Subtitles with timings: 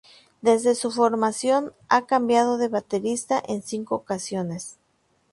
[0.41, 4.79] Desde su formación, ha cambiado de baterista en cinco ocasiones.